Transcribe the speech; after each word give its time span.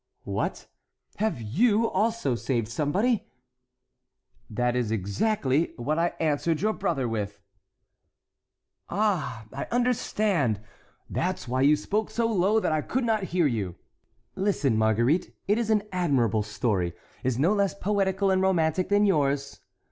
"What, 0.25 0.65
have 1.17 1.39
you 1.39 1.87
also 1.87 2.33
saved 2.33 2.67
somebody?" 2.69 3.27
"That 4.49 4.75
is 4.75 4.89
exactly 4.91 5.73
what 5.77 5.99
I 5.99 6.13
answered 6.19 6.59
your 6.59 6.73
brother 6.73 7.07
with." 7.07 7.39
"Ah, 8.89 9.45
I 9.53 9.67
understand! 9.69 10.59
that's 11.07 11.47
why 11.47 11.61
you 11.61 11.75
spoke 11.75 12.09
so 12.09 12.25
low 12.25 12.59
that 12.59 12.71
I 12.71 12.81
could 12.81 13.03
not 13.03 13.25
hear 13.25 13.45
you." 13.45 13.75
"Listen, 14.35 14.75
Marguerite: 14.75 15.35
it 15.47 15.59
is 15.59 15.69
an 15.69 15.83
admirable 15.91 16.41
story—is 16.41 17.37
no 17.37 17.53
less 17.53 17.75
poetical 17.75 18.31
and 18.31 18.41
romantic 18.41 18.89
than 18.89 19.05
yours. 19.05 19.59